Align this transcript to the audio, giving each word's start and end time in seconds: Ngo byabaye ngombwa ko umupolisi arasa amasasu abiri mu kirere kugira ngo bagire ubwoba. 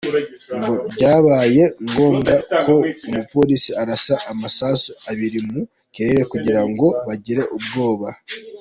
Ngo 0.57 0.73
byabaye 0.93 1.63
ngombwa 1.89 2.33
ko 2.63 2.73
umupolisi 3.07 3.71
arasa 3.81 4.15
amasasu 4.31 4.91
abiri 5.09 5.39
mu 5.49 5.61
kirere 5.93 6.23
kugira 6.31 6.61
ngo 6.69 6.87
bagire 7.07 7.43
ubwoba. 7.57 8.07